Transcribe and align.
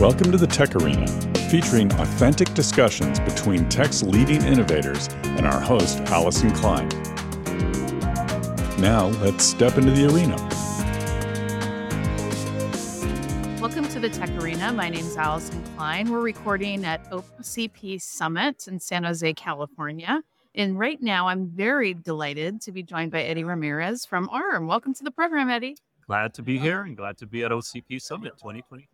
Welcome 0.00 0.32
to 0.32 0.36
the 0.36 0.48
Tech 0.48 0.74
Arena, 0.74 1.06
featuring 1.48 1.90
authentic 1.92 2.52
discussions 2.52 3.20
between 3.20 3.68
tech's 3.68 4.02
leading 4.02 4.42
innovators 4.42 5.08
and 5.22 5.46
our 5.46 5.60
host, 5.60 6.00
Allyson 6.06 6.50
Klein. 6.50 6.88
Now, 8.80 9.06
let's 9.22 9.44
step 9.44 9.78
into 9.78 9.92
the 9.92 10.06
arena. 10.12 10.34
Welcome 13.60 13.86
to 13.90 14.00
the 14.00 14.08
Tech 14.08 14.30
Arena. 14.30 14.72
My 14.72 14.88
name 14.88 15.06
is 15.06 15.16
Allyson 15.16 15.62
Klein. 15.76 16.10
We're 16.10 16.22
recording 16.22 16.84
at 16.84 17.08
OCP 17.12 18.02
Summit 18.02 18.66
in 18.66 18.80
San 18.80 19.04
Jose, 19.04 19.32
California. 19.34 20.24
And 20.56 20.76
right 20.76 21.00
now, 21.00 21.28
I'm 21.28 21.46
very 21.46 21.94
delighted 21.94 22.60
to 22.62 22.72
be 22.72 22.82
joined 22.82 23.12
by 23.12 23.22
Eddie 23.22 23.44
Ramirez 23.44 24.04
from 24.04 24.28
ARM. 24.30 24.66
Welcome 24.66 24.92
to 24.94 25.04
the 25.04 25.12
program, 25.12 25.50
Eddie. 25.50 25.76
Glad 26.04 26.34
to 26.34 26.42
be 26.42 26.58
here 26.58 26.82
and 26.82 26.96
glad 26.96 27.16
to 27.18 27.26
be 27.26 27.44
at 27.44 27.52
OCP 27.52 28.02
Summit 28.02 28.32
2023. 28.38 28.93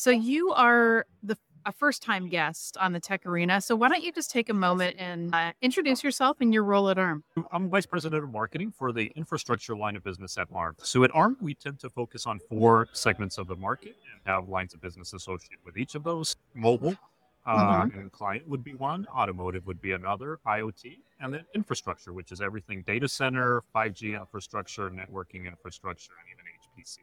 So 0.00 0.10
you 0.10 0.50
are 0.52 1.04
the 1.22 1.36
a 1.66 1.72
first 1.72 2.02
time 2.02 2.30
guest 2.30 2.78
on 2.80 2.94
the 2.94 3.00
Tech 3.00 3.26
Arena. 3.26 3.60
So 3.60 3.76
why 3.76 3.90
don't 3.90 4.02
you 4.02 4.10
just 4.12 4.30
take 4.30 4.48
a 4.48 4.54
moment 4.54 4.96
and 4.98 5.34
uh, 5.34 5.52
introduce 5.60 6.02
yourself 6.02 6.38
and 6.40 6.54
your 6.54 6.64
role 6.64 6.88
at 6.88 6.96
ARM? 6.96 7.22
I'm 7.52 7.68
Vice 7.68 7.84
President 7.84 8.24
of 8.24 8.30
Marketing 8.30 8.72
for 8.72 8.92
the 8.92 9.12
infrastructure 9.14 9.76
line 9.76 9.96
of 9.96 10.02
business 10.02 10.38
at 10.38 10.48
ARM. 10.54 10.76
So 10.78 11.04
at 11.04 11.14
ARM, 11.14 11.36
we 11.42 11.52
tend 11.52 11.80
to 11.80 11.90
focus 11.90 12.26
on 12.26 12.40
four 12.48 12.88
segments 12.94 13.36
of 13.36 13.46
the 13.46 13.56
market 13.56 13.94
and 14.10 14.22
have 14.24 14.48
lines 14.48 14.72
of 14.72 14.80
business 14.80 15.12
associated 15.12 15.58
with 15.66 15.76
each 15.76 15.94
of 15.94 16.02
those. 16.02 16.34
Mobile 16.54 16.96
uh, 17.44 17.82
mm-hmm. 17.82 17.98
and 17.98 18.10
client 18.10 18.48
would 18.48 18.64
be 18.64 18.72
one, 18.72 19.06
automotive 19.14 19.66
would 19.66 19.82
be 19.82 19.92
another, 19.92 20.38
IoT, 20.46 20.96
and 21.20 21.34
then 21.34 21.44
infrastructure, 21.54 22.14
which 22.14 22.32
is 22.32 22.40
everything 22.40 22.82
data 22.86 23.06
center, 23.06 23.62
5G 23.74 24.18
infrastructure, 24.18 24.88
networking 24.88 25.46
infrastructure, 25.46 26.12
and 26.18 26.32
even 26.32 26.84
HPC. 26.86 27.00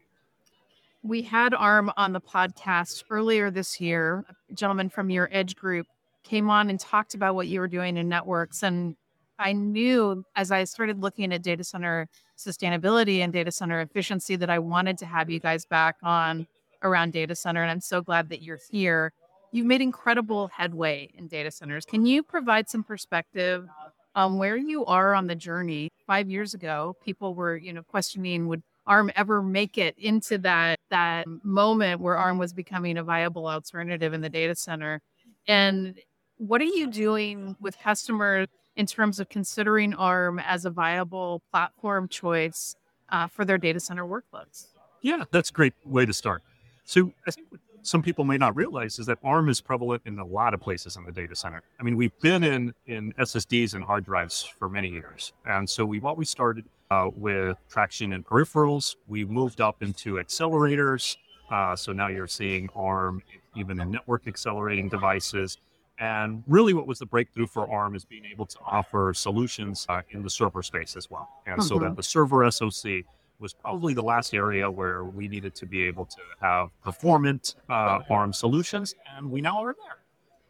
We 1.08 1.22
had 1.22 1.54
ARM 1.54 1.90
on 1.96 2.12
the 2.12 2.20
podcast 2.20 3.02
earlier 3.08 3.50
this 3.50 3.80
year. 3.80 4.26
A 4.50 4.52
gentleman 4.52 4.90
from 4.90 5.08
your 5.08 5.26
Edge 5.32 5.56
group 5.56 5.86
came 6.22 6.50
on 6.50 6.68
and 6.68 6.78
talked 6.78 7.14
about 7.14 7.34
what 7.34 7.46
you 7.46 7.60
were 7.60 7.66
doing 7.66 7.96
in 7.96 8.10
networks. 8.10 8.62
And 8.62 8.94
I 9.38 9.54
knew 9.54 10.22
as 10.36 10.52
I 10.52 10.64
started 10.64 11.00
looking 11.00 11.32
at 11.32 11.40
data 11.40 11.64
center 11.64 12.08
sustainability 12.36 13.20
and 13.20 13.32
data 13.32 13.50
center 13.50 13.80
efficiency 13.80 14.36
that 14.36 14.50
I 14.50 14.58
wanted 14.58 14.98
to 14.98 15.06
have 15.06 15.30
you 15.30 15.40
guys 15.40 15.64
back 15.64 15.96
on 16.02 16.46
around 16.82 17.14
data 17.14 17.34
center. 17.34 17.62
And 17.62 17.70
I'm 17.70 17.80
so 17.80 18.02
glad 18.02 18.28
that 18.28 18.42
you're 18.42 18.60
here. 18.70 19.14
You've 19.50 19.64
made 19.64 19.80
incredible 19.80 20.48
headway 20.48 21.08
in 21.16 21.26
data 21.26 21.50
centers. 21.50 21.86
Can 21.86 22.04
you 22.04 22.22
provide 22.22 22.68
some 22.68 22.84
perspective 22.84 23.66
on 24.14 24.36
where 24.36 24.58
you 24.58 24.84
are 24.84 25.14
on 25.14 25.26
the 25.26 25.34
journey? 25.34 25.88
Five 26.06 26.28
years 26.28 26.52
ago, 26.52 26.96
people 27.02 27.34
were, 27.34 27.56
you 27.56 27.72
know, 27.72 27.82
questioning 27.82 28.46
would 28.48 28.62
ARM 28.86 29.10
ever 29.16 29.42
make 29.42 29.78
it 29.78 29.94
into 29.98 30.36
that 30.38 30.77
that 30.90 31.26
moment 31.42 32.00
where 32.00 32.16
ARM 32.16 32.38
was 32.38 32.52
becoming 32.52 32.98
a 32.98 33.04
viable 33.04 33.46
alternative 33.46 34.12
in 34.12 34.20
the 34.20 34.28
data 34.28 34.54
center. 34.54 35.00
And 35.46 35.98
what 36.36 36.60
are 36.60 36.64
you 36.64 36.88
doing 36.90 37.56
with 37.60 37.78
customers 37.78 38.48
in 38.76 38.86
terms 38.86 39.18
of 39.18 39.28
considering 39.28 39.94
ARM 39.94 40.38
as 40.38 40.64
a 40.64 40.70
viable 40.70 41.42
platform 41.50 42.08
choice 42.08 42.76
uh, 43.08 43.26
for 43.26 43.44
their 43.44 43.58
data 43.58 43.80
center 43.80 44.04
workloads? 44.04 44.68
Yeah, 45.02 45.24
that's 45.30 45.50
a 45.50 45.52
great 45.52 45.74
way 45.84 46.06
to 46.06 46.12
start. 46.12 46.42
So 46.84 47.12
I 47.26 47.30
think 47.30 47.48
what 47.50 47.60
some 47.82 48.02
people 48.02 48.24
may 48.24 48.38
not 48.38 48.56
realize 48.56 48.98
is 48.98 49.06
that 49.06 49.18
ARM 49.22 49.48
is 49.48 49.60
prevalent 49.60 50.02
in 50.06 50.18
a 50.18 50.24
lot 50.24 50.54
of 50.54 50.60
places 50.60 50.96
in 50.96 51.04
the 51.04 51.12
data 51.12 51.34
center. 51.34 51.62
I 51.78 51.82
mean, 51.82 51.96
we've 51.96 52.18
been 52.20 52.44
in 52.44 52.74
in 52.86 53.12
SSDs 53.18 53.74
and 53.74 53.84
hard 53.84 54.04
drives 54.04 54.42
for 54.42 54.68
many 54.68 54.88
years, 54.88 55.32
and 55.44 55.68
so 55.68 55.84
we've 55.84 56.04
always 56.04 56.30
started 56.30 56.64
uh, 56.90 57.10
with 57.14 57.56
traction 57.68 58.12
and 58.12 58.24
peripherals. 58.24 58.96
We 59.06 59.24
moved 59.24 59.60
up 59.60 59.82
into 59.82 60.14
accelerators. 60.14 61.16
Uh, 61.50 61.74
so 61.76 61.92
now 61.92 62.08
you're 62.08 62.26
seeing 62.26 62.68
ARM 62.74 63.22
even 63.56 63.80
in 63.80 63.90
network 63.90 64.26
accelerating 64.26 64.88
devices. 64.88 65.58
And 65.98 66.44
really, 66.46 66.74
what 66.74 66.86
was 66.86 67.00
the 67.00 67.06
breakthrough 67.06 67.48
for 67.48 67.68
ARM 67.70 67.96
is 67.96 68.04
being 68.04 68.24
able 68.24 68.46
to 68.46 68.58
offer 68.64 69.12
solutions 69.14 69.84
uh, 69.88 70.02
in 70.10 70.22
the 70.22 70.30
server 70.30 70.62
space 70.62 70.96
as 70.96 71.10
well. 71.10 71.28
And 71.46 71.58
mm-hmm. 71.58 71.62
so 71.62 71.78
that 71.78 71.86
mm-hmm. 71.86 71.94
the 71.96 72.02
server 72.02 72.48
SOC 72.50 73.04
was 73.40 73.52
probably 73.52 73.94
the 73.94 74.02
last 74.02 74.34
area 74.34 74.70
where 74.70 75.04
we 75.04 75.28
needed 75.28 75.54
to 75.56 75.66
be 75.66 75.82
able 75.84 76.04
to 76.06 76.20
have 76.40 76.68
performant 76.82 77.56
uh, 77.68 78.00
ARM 78.10 78.32
solutions. 78.32 78.94
And 79.16 79.30
we 79.30 79.40
now 79.40 79.64
are 79.64 79.74
there. 79.74 79.98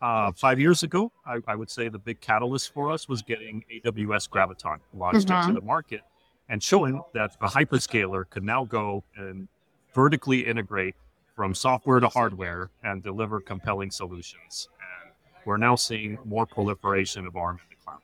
Uh, 0.01 0.33
five 0.33 0.61
years 0.61 0.83
ago, 0.85 1.11
I, 1.27 1.39
I, 1.49 1.57
would 1.57 1.69
say 1.69 1.89
the 1.89 1.99
big 1.99 2.21
catalyst 2.21 2.73
for 2.73 2.93
us 2.93 3.09
was 3.09 3.21
getting 3.21 3.65
AWS 3.85 4.31
Graviton 4.31 4.79
launched 4.95 5.27
mm-hmm. 5.27 5.51
into 5.51 5.61
the 5.61 5.67
market 5.67 6.03
and 6.49 6.63
showing 6.63 7.03
that 7.15 7.37
a 7.41 7.49
hyperscaler 7.49 8.29
could 8.31 8.45
now 8.45 8.65
go 8.65 9.05
and 9.17 9.49
vertically 9.95 10.47
integrate 10.47 10.95
from 11.35 11.55
software 11.55 12.01
to 12.01 12.09
hardware 12.09 12.71
and 12.83 13.03
deliver 13.03 13.41
compelling 13.41 13.91
solutions. 13.91 14.69
And 14.81 15.13
we're 15.45 15.57
now 15.57 15.77
seeing 15.77 16.19
more 16.25 16.47
proliferation 16.47 17.27
of 17.27 17.37
ARM 17.37 17.57
in 17.57 17.77
the 17.77 17.85
cloud. 17.85 18.01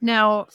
Now, 0.00 0.46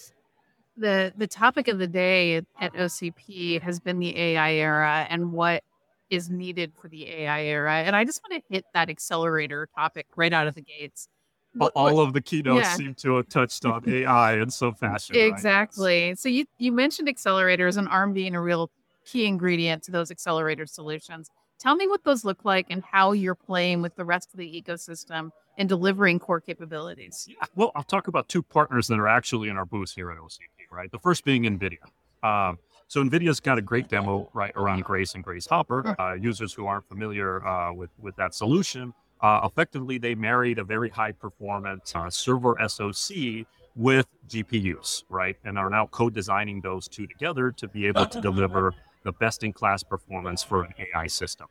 the 0.77 1.13
the 1.17 1.27
topic 1.27 1.67
of 1.67 1.79
the 1.79 1.87
day 1.87 2.37
at 2.59 2.73
OCP 2.73 3.61
has 3.61 3.79
been 3.79 3.99
the 3.99 4.17
AI 4.17 4.53
era 4.53 5.05
and 5.09 5.33
what 5.33 5.63
is 6.09 6.29
needed 6.29 6.73
for 6.79 6.87
the 6.87 7.09
AI 7.09 7.43
era. 7.43 7.75
And 7.75 7.95
I 7.95 8.03
just 8.03 8.21
want 8.23 8.41
to 8.41 8.53
hit 8.53 8.65
that 8.73 8.89
accelerator 8.89 9.67
topic 9.75 10.07
right 10.15 10.31
out 10.33 10.47
of 10.47 10.55
the 10.55 10.61
gates 10.61 11.07
what, 11.53 11.71
all 11.75 11.99
of 11.99 12.13
the 12.13 12.21
keynotes 12.21 12.63
yeah. 12.63 12.75
seem 12.75 12.95
to 12.95 13.17
have 13.17 13.29
touched 13.29 13.65
on 13.65 13.83
AI 13.87 14.39
in 14.39 14.49
some 14.49 14.73
fashion. 14.75 15.15
Exactly. 15.15 16.09
Right? 16.09 16.19
So 16.19 16.29
you 16.29 16.45
you 16.57 16.71
mentioned 16.71 17.07
accelerators 17.07 17.77
and 17.77 17.87
ARM 17.87 18.13
being 18.13 18.35
a 18.35 18.41
real 18.41 18.71
key 19.05 19.25
ingredient 19.25 19.83
to 19.83 19.91
those 19.91 20.11
accelerator 20.11 20.65
solutions. 20.65 21.29
Tell 21.59 21.75
me 21.75 21.87
what 21.87 22.03
those 22.03 22.25
look 22.25 22.43
like 22.43 22.67
and 22.69 22.83
how 22.83 23.11
you're 23.11 23.35
playing 23.35 23.81
with 23.81 23.95
the 23.95 24.05
rest 24.05 24.29
of 24.33 24.37
the 24.37 24.63
ecosystem 24.63 25.31
and 25.57 25.69
delivering 25.69 26.17
core 26.17 26.41
capabilities. 26.41 27.27
Yeah. 27.29 27.45
Well, 27.55 27.71
I'll 27.75 27.83
talk 27.83 28.07
about 28.07 28.27
two 28.29 28.41
partners 28.41 28.87
that 28.87 28.99
are 28.99 29.07
actually 29.07 29.49
in 29.49 29.57
our 29.57 29.65
booth 29.65 29.91
here 29.91 30.09
at 30.11 30.17
OCP, 30.17 30.71
right? 30.71 30.91
The 30.91 30.99
first 30.99 31.23
being 31.23 31.43
NVIDIA. 31.43 31.77
Um, 32.23 32.57
so 32.87 33.03
NVIDIA's 33.03 33.39
got 33.39 33.57
a 33.57 33.61
great 33.61 33.89
demo 33.89 34.29
right 34.33 34.51
around 34.55 34.83
Grace 34.83 35.13
and 35.13 35.23
Grace 35.23 35.45
Hopper. 35.45 35.95
Uh, 35.99 36.13
users 36.13 36.53
who 36.53 36.65
aren't 36.65 36.87
familiar 36.87 37.45
uh, 37.45 37.73
with, 37.73 37.91
with 37.99 38.15
that 38.15 38.33
solution 38.33 38.93
uh, 39.21 39.41
effectively 39.43 39.97
they 39.97 40.15
married 40.15 40.59
a 40.59 40.63
very 40.63 40.89
high 40.89 41.11
performance 41.11 41.93
uh, 41.95 42.09
server 42.09 42.57
SOC 42.67 43.45
with 43.75 44.07
GPUs, 44.27 45.03
right? 45.09 45.37
And 45.43 45.57
are 45.57 45.69
now 45.69 45.87
co-designing 45.87 46.61
those 46.61 46.87
two 46.87 47.07
together 47.07 47.51
to 47.51 47.67
be 47.67 47.87
able 47.87 48.05
to 48.07 48.21
deliver 48.29 48.73
the 49.03 49.11
best-in-class 49.13 49.83
performance 49.83 50.43
for 50.43 50.63
an 50.63 50.73
AI 50.77 51.07
system. 51.07 51.47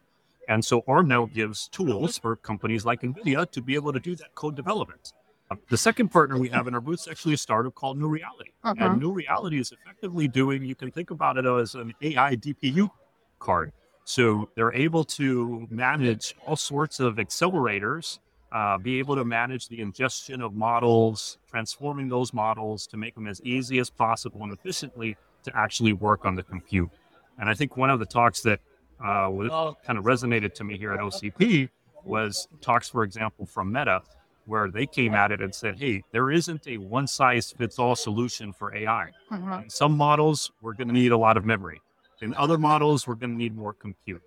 And 0.48 0.64
so 0.64 0.82
ARM 0.88 1.08
now 1.08 1.26
gives 1.26 1.68
tools 1.68 2.18
for 2.18 2.36
companies 2.36 2.84
like 2.84 3.02
NVIDIA 3.02 3.50
to 3.52 3.62
be 3.62 3.74
able 3.74 3.92
to 3.92 4.00
do 4.00 4.16
that 4.16 4.34
code 4.34 4.56
development. 4.56 5.12
Uh, 5.50 5.56
the 5.68 5.76
second 5.76 6.08
partner 6.08 6.38
we 6.38 6.48
have 6.48 6.66
in 6.68 6.74
our 6.74 6.80
booth 6.80 7.00
is 7.00 7.08
actually 7.08 7.34
a 7.34 7.38
startup 7.38 7.74
called 7.74 7.98
NeuReality. 7.98 8.52
Uh-huh. 8.62 8.74
And 8.78 9.00
NeuReality 9.00 9.60
is 9.60 9.72
effectively 9.72 10.28
doing, 10.28 10.64
you 10.64 10.74
can 10.74 10.90
think 10.90 11.10
about 11.10 11.36
it 11.38 11.46
as 11.46 11.74
an 11.74 11.94
AI 12.02 12.36
DPU 12.36 12.90
card. 13.38 13.72
So 14.10 14.48
they're 14.56 14.74
able 14.74 15.04
to 15.04 15.68
manage 15.70 16.34
all 16.44 16.56
sorts 16.56 16.98
of 16.98 17.14
accelerators, 17.14 18.18
uh, 18.50 18.76
be 18.76 18.98
able 18.98 19.14
to 19.14 19.24
manage 19.24 19.68
the 19.68 19.80
ingestion 19.80 20.42
of 20.42 20.52
models, 20.52 21.38
transforming 21.48 22.08
those 22.08 22.34
models 22.34 22.88
to 22.88 22.96
make 22.96 23.14
them 23.14 23.28
as 23.28 23.40
easy 23.42 23.78
as 23.78 23.88
possible 23.88 24.42
and 24.42 24.52
efficiently 24.52 25.16
to 25.44 25.56
actually 25.56 25.92
work 25.92 26.24
on 26.24 26.34
the 26.34 26.42
compute. 26.42 26.90
And 27.38 27.48
I 27.48 27.54
think 27.54 27.76
one 27.76 27.88
of 27.88 28.00
the 28.00 28.04
talks 28.04 28.40
that 28.40 28.58
uh, 28.98 29.30
kind 29.86 29.96
of 29.96 30.04
resonated 30.04 30.54
to 30.54 30.64
me 30.64 30.76
here 30.76 30.92
at 30.92 30.98
OCP 30.98 31.68
was 32.04 32.48
talks, 32.60 32.88
for 32.88 33.04
example, 33.04 33.46
from 33.46 33.70
Meta, 33.70 34.02
where 34.44 34.72
they 34.72 34.86
came 34.86 35.14
at 35.14 35.30
it 35.30 35.40
and 35.40 35.54
said, 35.54 35.78
hey, 35.78 36.02
there 36.10 36.32
isn't 36.32 36.66
a 36.66 36.78
one 36.78 37.06
size 37.06 37.54
fits 37.56 37.78
all 37.78 37.94
solution 37.94 38.52
for 38.52 38.74
AI. 38.74 39.10
Mm-hmm. 39.30 39.68
Some 39.68 39.96
models, 39.96 40.50
we're 40.60 40.74
going 40.74 40.88
to 40.88 40.94
need 40.94 41.12
a 41.12 41.16
lot 41.16 41.36
of 41.36 41.44
memory. 41.44 41.80
In 42.20 42.34
other 42.34 42.58
models, 42.58 43.06
we're 43.06 43.14
going 43.14 43.32
to 43.32 43.36
need 43.36 43.56
more 43.56 43.72
compute. 43.72 44.22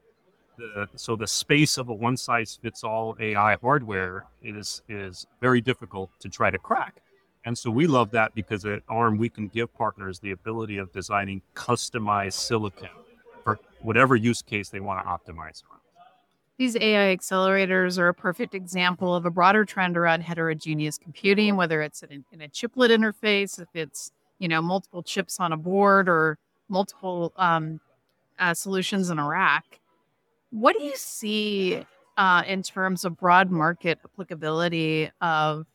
The, 0.57 0.87
so 0.95 1.15
the 1.15 1.27
space 1.27 1.77
of 1.77 1.89
a 1.89 1.93
one 1.93 2.17
size 2.17 2.59
fits 2.61 2.83
all 2.83 3.15
AI 3.19 3.55
hardware 3.55 4.25
is 4.41 4.83
is 4.87 5.25
very 5.41 5.61
difficult 5.61 6.11
to 6.19 6.29
try 6.29 6.51
to 6.51 6.59
crack. 6.59 7.01
And 7.45 7.57
so 7.57 7.69
we 7.69 7.87
love 7.87 8.11
that 8.11 8.33
because 8.35 8.65
at 8.65 8.83
ARM 8.87 9.17
we 9.17 9.29
can 9.29 9.47
give 9.47 9.73
partners 9.73 10.19
the 10.19 10.31
ability 10.31 10.77
of 10.77 10.91
designing 10.93 11.41
customized 11.55 12.33
silicon 12.33 12.89
for 13.43 13.59
whatever 13.81 14.15
use 14.15 14.41
case 14.41 14.69
they 14.69 14.79
want 14.79 15.03
to 15.03 15.09
optimize 15.09 15.63
around. 15.63 15.81
These 16.57 16.75
AI 16.77 17.15
accelerators 17.15 17.97
are 17.97 18.07
a 18.07 18.13
perfect 18.13 18.53
example 18.53 19.15
of 19.15 19.25
a 19.25 19.31
broader 19.31 19.65
trend 19.65 19.97
around 19.97 20.21
heterogeneous 20.21 20.99
computing, 20.99 21.55
whether 21.55 21.81
it's 21.81 22.03
in, 22.03 22.23
in 22.31 22.41
a 22.41 22.47
chiplet 22.47 22.91
interface, 22.91 23.59
if 23.59 23.69
it's 23.73 24.11
you 24.37 24.47
know 24.47 24.61
multiple 24.61 25.01
chips 25.01 25.39
on 25.39 25.51
a 25.51 25.57
board, 25.57 26.07
or 26.07 26.37
multiple 26.73 27.31
um, 27.37 27.79
uh, 28.39 28.53
solutions 28.53 29.09
in 29.09 29.19
a 29.19 29.27
rack. 29.27 29.79
What 30.49 30.75
do 30.77 30.83
you 30.83 30.95
see 30.95 31.85
uh, 32.17 32.43
in 32.47 32.63
terms 32.63 33.05
of 33.05 33.17
broad 33.17 33.49
market 33.51 33.99
applicability 34.03 35.09
of 35.21 35.65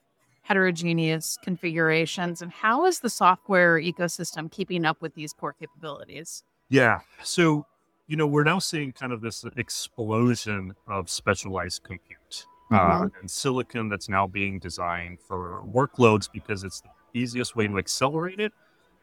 heterogeneous 0.42 1.38
configurations, 1.42 2.42
and 2.42 2.50
how 2.50 2.84
is 2.86 3.00
the 3.00 3.10
software 3.10 3.78
ecosystem 3.80 4.50
keeping 4.50 4.84
up 4.84 5.00
with 5.00 5.14
these 5.14 5.32
core 5.32 5.52
capabilities? 5.52 6.42
Yeah, 6.68 7.00
so 7.22 7.64
you 8.10 8.16
know, 8.16 8.26
we're 8.26 8.44
now 8.44 8.58
seeing 8.58 8.90
kind 8.92 9.12
of 9.12 9.20
this 9.20 9.44
explosion 9.56 10.74
of 10.86 11.10
specialized 11.10 11.82
compute 11.82 12.46
uh, 12.70 12.76
Mhm. 12.76 13.10
and 13.20 13.30
silicon 13.30 13.88
that's 13.90 14.08
now 14.08 14.26
being 14.26 14.58
designed 14.58 15.18
for 15.20 15.62
workloads 15.66 16.30
because 16.32 16.64
it's 16.64 16.80
the 16.80 16.88
easiest 17.14 17.54
way 17.56 17.66
to 17.66 17.76
accelerate 17.78 18.40
it, 18.40 18.52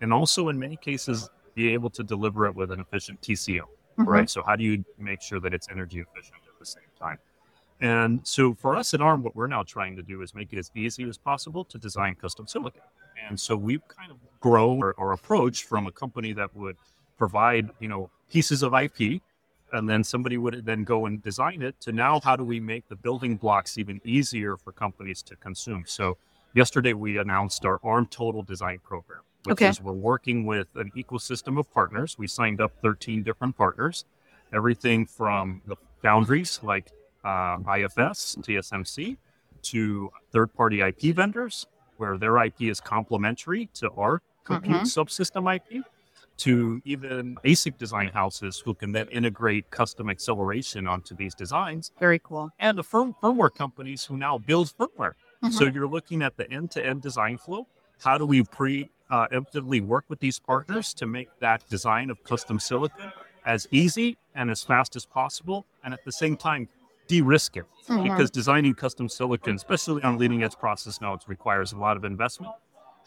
and 0.02 0.12
also 0.12 0.50
in 0.50 0.58
many 0.58 0.78
cases 0.78 1.30
be 1.56 1.74
able 1.74 1.90
to 1.92 2.04
deliver 2.04 2.46
it 2.46 2.56
with 2.56 2.72
an 2.72 2.80
efficient 2.80 3.22
TCO 3.22 3.64
Mhm. 3.98 4.08
right? 4.08 4.30
So 4.30 4.44
how 4.44 4.56
do 4.56 4.64
you 4.64 4.84
make 4.98 5.22
sure 5.22 5.40
that 5.40 5.54
it's 5.54 5.70
energy 5.70 6.00
efficient 6.00 6.42
at 6.48 6.60
the 6.60 6.66
same 6.66 6.84
time? 7.00 7.18
And 7.82 8.26
so 8.26 8.54
for 8.54 8.76
us 8.76 8.94
at 8.94 9.02
ARM, 9.02 9.24
what 9.24 9.36
we're 9.36 9.48
now 9.48 9.64
trying 9.64 9.96
to 9.96 10.04
do 10.04 10.22
is 10.22 10.34
make 10.34 10.54
it 10.54 10.60
as 10.60 10.72
easy 10.76 11.04
as 11.08 11.18
possible 11.18 11.64
to 11.66 11.78
design 11.78 12.16
custom 12.16 12.48
silicon. 12.48 12.82
And 13.28 13.40
so 13.40 13.56
we've 13.56 13.86
kind 13.88 14.12
of 14.12 14.18
grown 14.40 14.82
our, 14.84 14.94
our 14.98 15.14
approach 15.14 15.64
from 15.64 15.88
a 15.88 15.92
company 15.92 16.34
that 16.34 16.56
would 16.56 16.78
provide, 17.18 17.70
you 17.80 17.88
know, 17.88 18.10
pieces 18.30 18.64
of 18.64 18.74
IP, 18.74 19.22
and 19.74 19.90
then 19.90 20.04
somebody 20.04 20.38
would 20.38 20.66
then 20.66 20.84
go 20.84 21.06
and 21.06 21.22
design 21.22 21.62
it 21.62 21.80
to 21.82 21.92
now 21.92 22.20
how 22.20 22.36
do 22.36 22.44
we 22.44 22.60
make 22.60 22.88
the 22.88 22.96
building 22.96 23.36
blocks 23.36 23.78
even 23.78 24.00
easier 24.04 24.58
for 24.58 24.72
companies 24.72 25.22
to 25.24 25.36
consume? 25.38 25.84
So 25.86 26.18
yesterday 26.54 26.94
we 26.94 27.18
announced 27.18 27.66
our 27.66 27.80
ARM 27.84 28.08
Total 28.08 28.42
Design 28.44 28.80
Program, 28.84 29.22
which 29.46 29.54
Okay. 29.54 29.70
is 29.70 29.82
we're 29.82 29.92
working 29.94 30.46
with 30.46 30.68
an 30.76 30.92
ecosystem 30.96 31.60
of 31.60 31.72
partners. 31.72 32.18
We 32.18 32.28
signed 32.28 32.62
up 32.62 32.72
13 32.82 33.24
different 33.24 33.56
partners, 33.58 34.06
everything 34.54 35.06
from 35.06 35.62
the 35.68 35.76
foundries 36.02 36.60
like 36.64 36.92
uh, 37.24 37.58
IFS, 37.68 38.36
TSMC, 38.42 39.18
to 39.64 40.12
third-party 40.32 40.82
IP 40.82 41.16
vendors, 41.16 41.66
where 41.98 42.18
their 42.18 42.38
IP 42.44 42.64
is 42.64 42.80
complementary 42.80 43.68
to 43.74 43.90
our 43.92 44.22
compute 44.44 44.82
Mhm. 44.82 44.82
subsystem 44.86 45.52
IP, 45.56 45.84
to 46.38 46.82
even 46.86 47.36
ASIC 47.44 47.78
design 47.78 48.10
houses 48.10 48.60
who 48.60 48.74
can 48.76 48.92
then 48.92 49.08
integrate 49.08 49.72
custom 49.72 50.10
acceleration 50.10 50.86
onto 50.86 51.16
these 51.16 51.34
designs, 51.34 51.92
Very 52.00 52.20
cool. 52.20 52.52
and 52.60 52.78
the 52.78 52.84
firm, 52.84 53.16
firmware 53.24 53.54
companies 53.56 54.06
who 54.06 54.18
now 54.18 54.38
build 54.38 54.68
firmware. 54.78 55.14
Mhm. 55.44 55.52
So 55.54 55.64
you're 55.66 55.88
looking 55.88 56.22
at 56.22 56.36
the 56.38 56.50
end-to-end 56.52 57.02
design 57.02 57.38
flow. 57.38 57.68
How 58.04 58.18
do 58.18 58.26
we 58.26 58.44
pre 58.44 58.90
uh, 59.10 59.28
work 59.84 60.06
with 60.10 60.20
these 60.20 60.40
partners 60.40 60.94
to 60.96 61.06
make 61.06 61.30
that 61.40 61.68
design 61.70 62.10
of 62.10 62.24
custom 62.24 62.60
silicon 62.60 63.12
as 63.46 63.68
easy 63.72 64.18
and 64.34 64.50
as 64.50 64.64
fast 64.64 64.96
as 64.96 65.06
possible, 65.06 65.66
and 65.84 65.94
at 65.94 66.04
the 66.04 66.12
same 66.12 66.36
time 66.36 66.68
de-risk 67.08 67.58
it? 67.58 67.66
Mhm. 67.88 68.04
Because 68.04 68.32
designing 68.32 68.74
custom 68.74 69.08
silicon, 69.08 69.56
especially 69.56 70.02
on 70.04 70.18
leading-edge 70.18 70.58
process 70.58 71.00
nodes, 71.02 71.28
requires 71.28 71.72
a 71.72 71.78
lot 71.78 71.98
of 71.98 72.04
investment. 72.04 72.54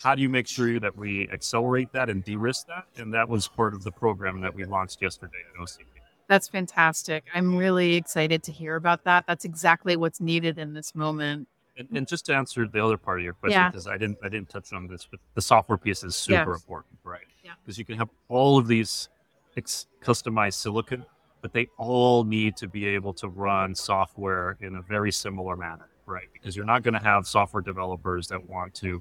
How 0.01 0.15
do 0.15 0.23
you 0.23 0.29
make 0.29 0.47
sure 0.47 0.79
that 0.79 0.97
we 0.97 1.29
accelerate 1.31 1.93
that 1.93 2.09
and 2.09 2.25
de-risk 2.25 2.69
that? 2.69 2.85
And 2.97 3.13
that 3.15 3.29
was 3.29 3.49
part 3.49 3.75
of 3.75 3.83
the 3.83 3.91
program 3.91 4.41
that 4.43 4.55
we 4.55 4.65
launched 4.65 5.03
yesterday 5.03 5.39
at 5.53 5.61
OCP. 5.61 5.87
That's 6.29 6.47
fantastic. 6.47 7.25
I'm 7.35 7.57
really 7.57 7.95
excited 7.95 8.43
to 8.45 8.53
hear 8.53 8.77
about 8.77 9.05
that. 9.05 9.25
That's 9.27 9.45
exactly 9.45 9.97
what's 9.97 10.21
needed 10.21 10.59
in 10.59 10.75
this 10.75 10.95
moment. 10.95 11.49
And, 11.79 11.89
and 11.97 12.09
just 12.09 12.27
to 12.27 12.35
answer 12.35 12.67
the 12.67 12.85
other 12.85 12.97
part 12.99 13.21
of 13.21 13.25
your 13.25 13.35
question, 13.35 13.61
Yeah. 13.61 13.71
because 13.71 13.87
I 13.87 13.97
didn't 13.97 14.19
I 14.23 14.29
didn't 14.29 14.49
touch 14.49 14.73
on 14.73 14.87
this, 14.89 15.07
but 15.11 15.21
the 15.35 15.41
software 15.43 15.79
piece 15.79 16.03
is 16.03 16.17
super 16.17 16.53
Yes. 16.53 16.61
important, 16.63 16.99
right? 17.05 17.27
Yeah. 17.45 17.53
Because 17.63 17.79
you 17.79 17.85
can 17.85 17.97
have 17.99 18.09
all 18.29 18.59
of 18.59 18.67
these 18.67 19.09
ex- 19.57 19.87
customized 20.03 20.55
silicon, 20.55 21.07
but 21.41 21.53
they 21.53 21.69
all 21.79 22.25
need 22.25 22.57
to 22.57 22.67
be 22.69 22.85
able 22.87 23.13
to 23.15 23.29
run 23.29 23.75
software 23.75 24.57
in 24.61 24.75
a 24.77 24.83
very 24.83 25.13
similar 25.13 25.57
manner, 25.57 25.89
right? 26.07 26.29
Because 26.33 26.57
you're 26.57 26.67
not 26.67 26.83
going 26.83 26.95
to 26.95 27.01
have 27.01 27.27
software 27.29 27.63
developers 27.63 28.27
that 28.29 28.45
want 28.49 28.75
to 28.77 29.01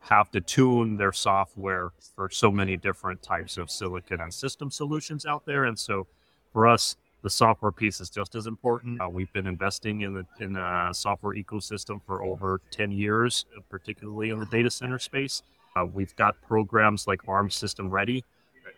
have 0.00 0.30
to 0.30 0.40
tune 0.40 0.96
their 0.96 1.12
software 1.12 1.90
for 2.14 2.28
so 2.30 2.50
many 2.52 2.76
different 2.76 3.20
types 3.22 3.56
of 3.56 3.70
silicon 3.70 4.20
and 4.20 4.32
system 4.32 4.70
solutions 4.70 5.24
out 5.26 5.44
there, 5.46 5.64
and 5.64 5.78
so 5.78 6.06
for 6.52 6.66
us 6.66 6.96
the 7.22 7.30
software 7.30 7.72
piece 7.72 8.00
is 8.00 8.10
just 8.10 8.34
as 8.34 8.46
important. 8.46 9.00
Uh, 9.00 9.08
we've 9.08 9.32
been 9.32 9.46
investing 9.46 10.02
in 10.02 10.14
the 10.14 10.26
in 10.40 10.54
software 10.94 11.34
ecosystem 11.34 12.00
for 12.06 12.22
over 12.22 12.60
10 12.70 12.90
years, 12.92 13.46
uh, 13.56 13.60
particularly 13.68 14.30
in 14.30 14.38
the 14.38 14.46
data 14.46 14.70
center 14.70 14.98
space. 14.98 15.42
Uh, 15.76 15.84
we've 15.84 16.14
got 16.16 16.40
programs 16.42 17.06
like 17.06 17.20
ARM 17.28 17.50
System 17.50 17.90
Ready 17.90 18.24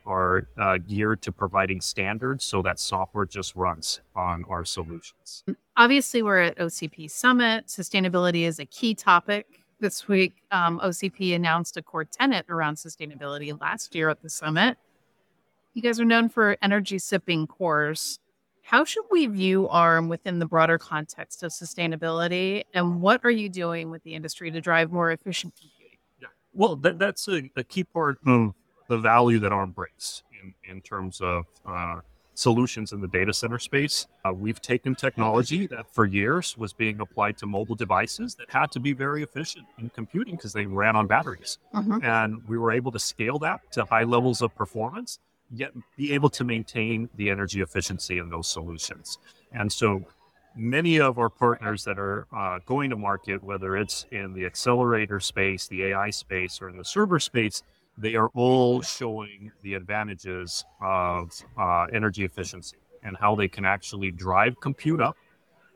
are 0.07 0.49
uh, 0.59 0.79
geared 0.79 1.21
to 1.23 1.33
providing 1.33 1.81
standards 1.81 2.45
so 2.45 2.63
that 2.63 2.79
software 2.79 3.27
just 3.27 3.55
runs 3.55 4.01
on 4.17 4.45
our 4.49 4.65
solutions. 4.65 5.45
Obviously, 5.77 6.23
we're 6.23 6.41
at 6.41 6.59
OCP 6.59 7.11
Summit. 7.11 7.67
Sustainability 7.67 8.43
is 8.43 8.59
a 8.59 8.65
key 8.65 8.95
topic. 8.95 9.47
This 9.79 10.09
week, 10.09 10.35
um, 10.51 10.79
OCP 10.81 11.35
announced 11.35 11.77
a 11.77 11.83
core 11.83 12.05
tenet 12.05 12.47
around 12.49 12.77
sustainability 12.77 13.59
last 13.59 13.95
year 13.95 14.09
at 14.11 14.23
the 14.23 14.29
summit. 14.29 14.77
You 15.73 15.83
guys 15.83 16.01
are 16.01 16.05
known 16.05 16.29
for 16.29 16.57
energy 16.61 16.99
sipping 16.99 17.47
cores. 17.47 18.19
How 18.71 18.85
should 18.85 19.07
we 19.11 19.27
view 19.27 19.67
ARM 19.69 20.09
within 20.09 20.39
the 20.39 20.47
broader 20.47 20.79
context 20.79 21.43
of 21.43 21.51
sustainability? 21.51 22.63
And 22.73 23.01
what 23.01 23.21
are 23.25 23.31
you 23.31 23.49
doing 23.49 23.91
with 23.91 24.05
the 24.05 24.15
industry 24.15 24.49
to 24.53 24.61
drive 24.61 24.93
more 24.93 25.11
efficient 25.11 25.55
computing? 25.61 25.99
Yeah. 26.23 26.29
Well, 26.55 26.77
that, 26.77 26.97
that's 26.97 27.27
a, 27.27 27.51
a 27.57 27.65
key 27.65 27.83
part 27.83 28.19
of 28.25 28.55
the 28.89 28.99
value 28.99 29.41
that 29.41 29.51
ARM 29.51 29.73
brings 29.73 30.23
in, 30.41 30.55
in 30.71 30.81
terms 30.83 31.21
of 31.21 31.47
uh, 31.67 31.99
solutions 32.35 32.93
in 32.93 33.01
the 33.01 33.09
data 33.09 33.33
center 33.33 33.59
space. 33.59 34.07
Uh, 34.25 34.33
we've 34.33 34.63
taken 34.63 34.95
technology 34.95 35.67
that 35.67 35.93
for 35.93 36.07
years 36.07 36.57
was 36.57 36.73
being 36.73 37.01
applied 37.01 37.37
to 37.39 37.47
mobile 37.47 37.75
devices 37.75 38.37
that 38.37 38.49
had 38.51 38.71
to 38.71 38.79
be 38.79 38.93
very 38.93 39.25
efficient 39.25 39.67
in 39.81 39.91
computing 39.91 40.37
because 40.37 40.53
they 40.53 40.67
ran 40.67 40.95
on 40.95 41.09
batteries. 41.09 41.59
Mhm. 41.75 42.05
And 42.05 42.41
we 42.47 42.57
were 42.57 42.71
able 42.71 42.93
to 42.93 43.01
scale 43.01 43.41
that 43.41 43.73
to 43.73 43.85
high 43.85 44.05
levels 44.05 44.43
of 44.43 44.55
performance, 44.55 45.19
yet 45.51 45.73
be 45.97 46.13
able 46.13 46.31
to 46.31 46.45
maintain 46.45 47.09
the 47.17 47.31
energy 47.31 47.61
efficiency 47.61 48.19
in 48.19 48.31
those 48.31 48.49
solutions. 48.49 49.19
And 49.53 49.71
so 49.73 50.05
many 50.57 51.01
of 51.01 51.19
our 51.19 51.29
partners 51.29 51.85
that 51.85 51.99
are 51.99 52.27
uh, 52.37 52.59
going 52.67 52.91
to 52.91 52.97
market, 52.97 53.43
whether 53.43 53.77
it's 53.77 54.07
in 54.11 54.33
the 54.33 54.45
accelerator 54.47 55.21
space, 55.21 55.67
the 55.69 55.85
AI 55.85 56.11
space, 56.11 56.61
or 56.61 56.69
in 56.69 56.77
the 56.77 56.85
server 56.85 57.19
space, 57.19 57.63
they 57.99 58.15
are 58.15 58.29
all 58.35 58.81
showing 58.81 59.51
the 59.63 59.75
advantages 59.75 60.65
of 60.81 61.31
uh, 61.59 61.87
energy 61.93 62.25
efficiency 62.25 62.77
and 63.03 63.17
how 63.17 63.35
they 63.35 63.49
can 63.49 63.65
actually 63.65 64.11
drive 64.11 64.59
compute 64.61 65.01
up, 65.01 65.17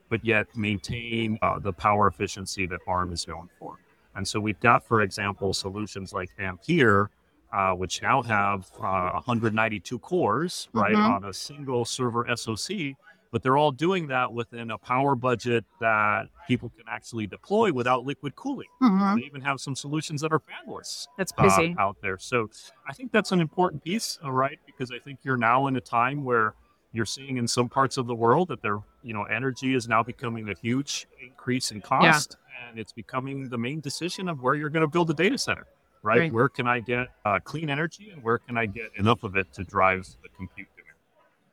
but 0.09 0.23
yet 0.23 0.47
maintain 0.55 1.37
uh, 1.41 1.59
the 1.59 1.73
power 1.73 2.07
efficiency 2.07 2.65
that 2.65 2.79
ARM 2.87 3.11
is 3.11 3.27
known 3.27 3.49
for. 3.59 3.77
And 4.15 4.27
so 4.27 4.39
we've 4.39 4.59
got, 4.59 4.85
for 4.85 5.01
example, 5.01 5.53
solutions 5.53 6.13
like 6.13 6.29
Ampere, 6.39 7.09
uh, 7.51 7.73
which 7.73 8.01
now 8.01 8.21
have 8.21 8.69
uh, 8.81 9.11
192 9.13 9.99
cores, 9.99 10.67
right, 10.73 10.95
Mhm. 10.95 11.09
on 11.15 11.23
a 11.25 11.33
single 11.33 11.85
server 11.85 12.25
SoC, 12.35 12.95
but 13.31 13.43
they're 13.43 13.57
all 13.57 13.71
doing 13.71 14.07
that 14.07 14.31
within 14.31 14.71
a 14.71 14.77
power 14.77 15.15
budget 15.15 15.65
that 15.81 16.29
people 16.47 16.69
can 16.77 16.85
actually 16.87 17.27
deploy 17.27 17.71
without 17.73 18.05
liquid 18.05 18.35
cooling. 18.35 18.67
Mhm. 18.81 19.15
They 19.19 19.25
even 19.25 19.41
have 19.41 19.59
some 19.59 19.75
solutions 19.75 20.21
that 20.21 20.31
are 20.31 20.39
fanless 20.39 21.07
That's 21.17 21.33
uh, 21.37 21.43
busy. 21.43 21.75
out 21.77 21.97
there. 22.01 22.17
So 22.17 22.49
I 22.87 22.93
think 22.93 23.11
that's 23.11 23.31
an 23.31 23.41
important 23.41 23.83
piece, 23.83 24.17
right? 24.23 24.59
because 24.65 24.91
I 24.91 24.99
think 24.99 25.19
you're 25.23 25.37
now 25.37 25.67
in 25.67 25.75
a 25.75 25.81
time 25.81 26.23
where 26.23 26.53
you're 26.91 27.05
seeing 27.05 27.35
in 27.37 27.47
some 27.47 27.67
parts 27.67 27.97
of 27.97 28.07
the 28.07 28.15
world 28.15 28.47
that 28.47 28.61
there, 28.61 28.79
you 29.03 29.13
know, 29.13 29.23
energy 29.23 29.73
is 29.73 29.87
now 29.87 30.01
becoming 30.01 30.47
a 30.49 30.53
huge 30.53 31.07
increase 31.21 31.71
in 31.71 31.81
cost, 31.81 32.37
and 32.69 32.79
it's 32.79 32.93
becoming 32.93 33.49
the 33.49 33.57
main 33.57 33.81
decision 33.81 34.29
of 34.29 34.41
where 34.41 34.55
you're 34.55 34.69
going 34.69 34.81
to 34.81 34.87
build 34.87 35.09
a 35.09 35.13
data 35.13 35.37
center, 35.37 35.67
right? 36.05 36.19
Right. 36.19 36.33
Where 36.33 36.47
can 36.47 36.67
I 36.67 36.79
get 36.79 37.07
uh, 37.25 37.39
clean 37.43 37.69
energy, 37.69 38.11
and 38.11 38.23
where 38.23 38.37
can 38.37 38.57
I 38.57 38.67
get 38.67 38.91
enough 38.95 39.23
of 39.23 39.35
it 39.35 39.51
to 39.53 39.63
drive 39.63 40.05
the 40.21 40.29
compute 40.29 40.67
demand? 40.77 40.95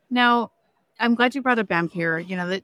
Now, 0.09 0.51
I'm 0.99 1.15
glad 1.15 1.33
you 1.33 1.41
brought 1.41 1.59
up 1.59 1.71
Ampere. 1.71 2.19
You 2.19 2.37
know, 2.37 2.47
that 2.47 2.63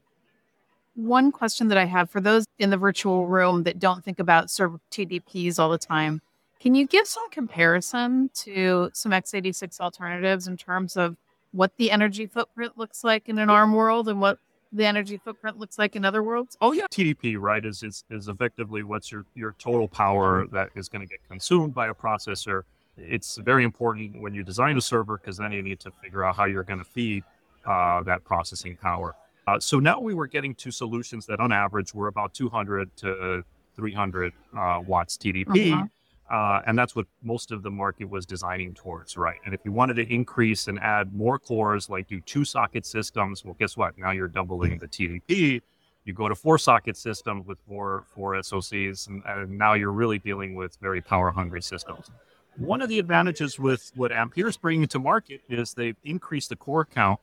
one 0.94 1.32
question 1.32 1.68
that 1.68 1.78
I 1.78 1.84
have 1.86 2.08
for 2.08 2.20
those 2.20 2.46
in 2.58 2.70
the 2.70 2.76
virtual 2.76 3.26
room 3.26 3.64
that 3.64 3.78
don't 3.78 4.04
think 4.04 4.20
about 4.20 4.50
server 4.50 4.80
TDPs 4.92 5.58
all 5.58 5.70
the 5.70 5.78
time, 5.78 6.22
can 6.60 6.74
you 6.74 6.86
give 6.86 7.06
some 7.06 7.28
comparison 7.30 8.30
to 8.34 8.90
some 8.92 9.12
x86 9.12 9.80
alternatives 9.80 10.46
in 10.46 10.56
terms 10.56 10.96
of 10.96 11.16
what 11.52 11.76
the 11.76 11.90
energy 11.90 12.26
footprint 12.26 12.76
looks 12.76 13.02
like 13.02 13.28
in 13.28 13.38
an 13.38 13.50
ARM 13.50 13.72
world 13.72 14.08
and 14.08 14.20
what 14.20 14.38
the 14.72 14.84
energy 14.84 15.20
footprint 15.22 15.58
looks 15.58 15.78
like 15.78 15.96
in 15.96 16.04
other 16.04 16.22
worlds? 16.22 16.56
Oh 16.60 16.72
yeah, 16.72 16.86
TDP 16.90 17.36
right 17.38 17.64
is 17.64 17.82
is, 17.82 18.04
is 18.10 18.28
effectively 18.28 18.82
what's 18.82 19.10
your 19.10 19.24
your 19.34 19.54
total 19.58 19.88
power 19.88 20.46
that 20.52 20.70
is 20.74 20.88
going 20.88 21.02
to 21.02 21.08
get 21.08 21.20
consumed 21.28 21.74
by 21.74 21.88
a 21.88 21.94
processor. 21.94 22.62
It's 22.96 23.36
very 23.38 23.64
important 23.64 24.20
when 24.20 24.34
you 24.34 24.42
design 24.42 24.76
a 24.76 24.80
server 24.80 25.16
because 25.16 25.36
then 25.38 25.52
you 25.52 25.62
need 25.62 25.80
to 25.80 25.90
figure 26.02 26.24
out 26.24 26.36
how 26.36 26.44
you're 26.44 26.64
going 26.64 26.80
to 26.80 26.84
feed 26.84 27.24
uh, 27.64 28.02
that 28.02 28.24
processing 28.24 28.76
power. 28.76 29.14
Uh, 29.46 29.58
so 29.58 29.78
now 29.80 29.98
we 29.98 30.12
were 30.14 30.26
getting 30.26 30.54
to 30.56 30.70
solutions 30.70 31.26
that 31.26 31.40
on 31.40 31.50
average 31.50 31.94
were 31.94 32.08
about 32.08 32.34
200 32.34 32.94
to 32.98 33.42
300 33.76 34.32
uh, 34.56 34.82
watts 34.86 35.16
TDP. 35.16 35.44
Mhm. 35.72 35.90
Uh, 36.30 36.60
and 36.66 36.78
that's 36.78 36.94
what 36.94 37.06
most 37.22 37.50
of 37.50 37.62
the 37.64 37.70
market 37.70 38.08
was 38.08 38.24
designing 38.24 38.72
towards, 38.72 39.16
right? 39.16 39.38
And 39.44 39.52
if 39.52 39.60
you 39.64 39.72
wanted 39.72 39.94
to 39.94 40.12
increase 40.12 40.68
and 40.68 40.78
add 40.78 41.12
more 41.12 41.40
cores, 41.40 41.90
like 41.90 42.06
do 42.06 42.20
two 42.20 42.44
socket 42.44 42.86
systems, 42.86 43.44
well, 43.44 43.56
guess 43.58 43.76
what? 43.76 43.98
Now 43.98 44.12
you're 44.12 44.28
doubling 44.28 44.78
the 44.78 44.86
TDP. 44.86 45.60
You 46.04 46.12
go 46.12 46.28
to 46.28 46.36
four 46.36 46.56
socket 46.56 46.96
systems 46.96 47.46
with 47.46 47.58
four 47.66 48.04
four 48.14 48.34
SOCs, 48.34 49.08
and, 49.08 49.22
and 49.26 49.58
now 49.58 49.74
you're 49.74 49.92
really 49.92 50.18
dealing 50.18 50.54
with 50.54 50.76
very 50.80 51.00
power 51.00 51.32
hungry 51.32 51.62
systems. 51.62 52.10
One 52.56 52.80
of 52.80 52.88
the 52.88 52.98
advantages 53.00 53.58
with 53.58 53.90
what 53.96 54.12
Ampere's 54.12 54.56
bringing 54.56 54.86
to 54.88 54.98
market 54.98 55.40
is 55.48 55.74
they've 55.74 55.96
increased 56.04 56.50
the 56.50 56.56
core 56.56 56.84
count 56.84 57.18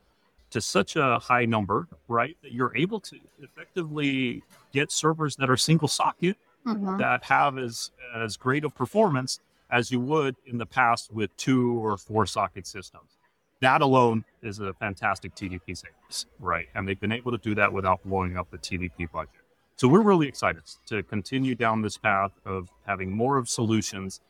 to 0.50 0.60
such 0.60 0.96
a 0.96 1.18
high 1.18 1.44
number, 1.44 1.88
right, 2.08 2.36
that 2.42 2.52
you're 2.52 2.76
able 2.76 3.00
to 3.00 3.18
effectively 3.40 4.42
get 4.72 4.92
servers 4.92 5.36
that 5.36 5.48
are 5.50 5.56
single 5.56 5.88
socket 5.88 6.36
Mhm. 6.68 6.98
that 6.98 7.24
have 7.24 7.58
as 7.58 7.90
as 8.14 8.36
great 8.36 8.64
of 8.64 8.74
performance 8.74 9.40
as 9.70 9.90
you 9.90 10.00
would 10.00 10.36
in 10.46 10.58
the 10.58 10.66
past 10.66 11.12
with 11.12 11.36
two 11.36 11.78
or 11.84 11.96
four 11.96 12.26
socket 12.26 12.66
systems. 12.66 13.16
That 13.60 13.80
alone 13.82 14.24
is 14.42 14.60
a 14.60 14.72
fantastic 14.74 15.34
TDP 15.34 15.74
savings, 15.74 16.26
right? 16.38 16.68
And 16.74 16.86
they've 16.86 16.98
been 16.98 17.12
able 17.12 17.32
to 17.32 17.38
do 17.38 17.54
that 17.56 17.72
without 17.72 18.02
blowing 18.04 18.36
up 18.36 18.50
the 18.50 18.58
TDP 18.58 19.06
budget. 19.06 19.34
So 19.76 19.88
we're 19.88 20.02
really 20.02 20.26
excited 20.28 20.62
to 20.86 21.02
continue 21.02 21.54
down 21.54 21.82
this 21.82 21.98
path 21.98 22.32
of 22.44 22.68
having 22.86 23.10
more 23.10 23.36
of 23.36 23.48
solutions 23.48 24.20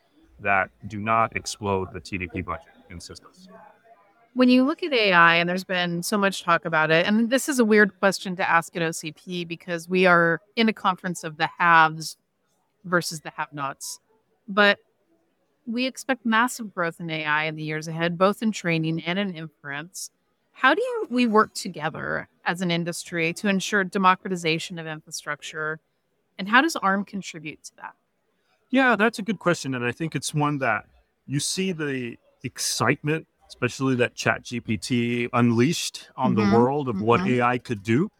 that 0.41 0.71
do 0.87 0.99
not 0.99 1.37
explode 1.37 1.93
the 1.93 2.01
TDP 2.01 2.45
budget 2.45 2.67
in 2.91 3.01
systems. 3.01 3.49
When 4.35 4.49
you 4.49 4.65
look 4.65 4.83
at 4.83 4.93
AI, 4.93 5.35
and 5.37 5.49
there's 5.49 5.65
been 5.65 6.03
so 6.03 6.17
much 6.17 6.43
talk 6.43 6.65
about 6.65 6.91
it, 6.91 7.07
and 7.07 7.29
this 7.29 7.49
is 7.49 7.59
a 7.59 7.65
weird 7.65 7.99
question 7.99 8.37
to 8.37 8.49
ask 8.49 8.77
at 8.77 8.83
OCP 8.83 9.45
because 9.47 9.89
we 9.89 10.07
are 10.07 10.41
in 10.55 10.69
a 10.69 10.73
conference 10.73 11.25
of 11.25 11.39
the 11.39 11.49
haves 11.59 12.17
versus 12.89 13.21
the 13.21 13.31
have 13.37 13.53
nots. 13.53 14.01
But 14.47 14.79
we 15.67 15.87
expect 15.87 16.25
massive 16.25 16.75
growth 16.75 16.99
in 17.01 17.11
AI 17.11 17.45
in 17.45 17.57
the 17.57 17.63
years 17.63 17.89
ahead, 17.89 18.17
both 18.17 18.43
in 18.43 18.53
training 18.53 19.03
and 19.05 19.19
in 19.19 19.35
inference. 19.35 20.11
How 20.53 20.75
do 20.75 20.83
you, 20.83 21.07
we 21.11 21.27
work 21.27 21.55
together 21.55 22.29
as 22.45 22.63
an 22.63 22.71
industry 22.71 23.33
to 23.35 23.49
ensure 23.49 23.85
democratization 23.85 24.79
of 24.79 24.87
infrastructure? 24.87 25.79
And 26.39 26.49
how 26.49 26.63
does 26.63 26.75
ARM 26.77 27.05
contribute 27.05 27.63
to 27.65 27.77
that? 27.77 27.95
Yeah, 28.71 28.97
that's 28.97 29.19
a 29.19 29.23
good 29.23 29.39
question. 29.39 29.75
And 29.75 29.85
I 29.85 29.93
think 29.93 30.15
it's 30.15 30.35
one 30.35 30.59
that 30.59 30.85
you 31.27 31.41
see 31.41 31.73
the 31.73 32.17
excitement, 32.43 33.27
especially 33.49 33.95
that 33.97 34.15
Chat 34.15 34.45
GPT 34.45 35.29
unleashed 35.33 36.11
on 36.17 36.35
Mhm, 36.35 36.51
the 36.51 36.57
world 36.57 36.89
of 36.89 37.01
what 37.01 37.21
mhm. 37.21 37.39
AI 37.41 37.59
could 37.59 37.83
do. 37.83 38.11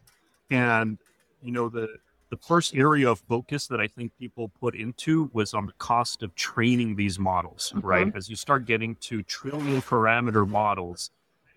And, 0.49 0.97
you 1.43 1.51
know, 1.51 1.69
the 1.69 1.87
the 2.29 2.37
first 2.37 2.75
area 2.75 3.09
of 3.09 3.19
focus 3.19 3.67
that 3.67 3.79
I 3.79 3.87
think 3.87 4.11
people 4.19 4.49
put 4.61 4.75
into 4.75 5.29
was 5.33 5.53
on 5.53 5.65
the 5.65 5.73
cost 5.73 6.21
of 6.23 6.35
training 6.35 6.95
these 6.95 7.17
models, 7.17 7.73
right? 7.81 8.07
Mm-hmm. 8.07 8.17
As 8.17 8.29
you 8.29 8.35
start 8.35 8.65
getting 8.65 8.95
to 8.97 9.23
trillion 9.23 9.81
parameter 9.81 10.47
models 10.47 11.11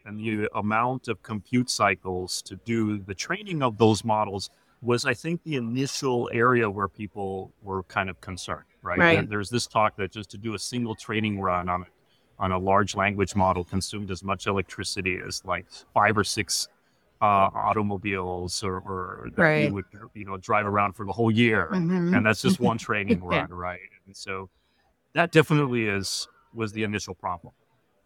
and 0.07 0.19
the 0.19 0.49
amount 0.55 1.09
of 1.09 1.23
compute 1.23 1.69
cycles 1.71 2.43
to 2.43 2.57
do 2.65 2.99
the 2.99 3.15
training 3.15 3.63
of 3.63 3.77
those 3.79 4.03
models 4.05 4.51
was 4.81 5.05
I 5.05 5.15
think 5.15 5.43
the 5.45 5.57
initial 5.57 6.29
area 6.33 6.69
where 6.69 6.89
people 6.89 7.53
were 7.63 7.83
kind 7.85 8.11
of 8.11 8.21
concerned, 8.21 8.65
right? 8.83 8.99
Right. 8.99 9.15
There- 9.19 9.27
There's 9.27 9.51
this 9.51 9.67
talk 9.67 9.97
that 9.97 10.11
just 10.11 10.31
to 10.31 10.39
do 10.39 10.55
a 10.55 10.59
single 10.59 10.95
training 10.95 11.41
run 11.41 11.69
on 11.69 11.87
on 12.39 12.51
a 12.51 12.59
large 12.59 12.97
language 12.97 13.37
model 13.37 13.63
consumed 13.63 14.11
as 14.11 14.25
much 14.25 14.49
electricity 14.49 15.21
as 15.25 15.45
like 15.45 15.67
five 15.95 16.17
or 16.19 16.25
six 16.25 16.67
uh, 17.23 17.49
automobiles 17.55 18.63
or, 18.65 18.77
or 18.81 19.29
that 19.37 19.43
Right. 19.43 19.69
you 19.69 19.75
would 19.75 19.85
you 20.15 20.25
know 20.25 20.37
drive 20.37 20.67
around 20.67 20.95
for 20.95 21.07
the 21.07 21.13
whole 21.13 21.31
year, 21.31 21.69
Mhm. 21.73 22.15
and 22.17 22.27
that's 22.27 22.43
just 22.43 22.61
one 22.61 22.79
training 22.89 23.23
Yeah. 23.23 23.43
run, 23.43 23.51
right? 23.51 23.81
And 24.07 24.17
so 24.17 24.51
that 25.15 25.31
definitely 25.33 25.87
is 25.87 26.29
was 26.53 26.73
the 26.73 26.83
initial 26.83 27.15
problem. 27.15 27.55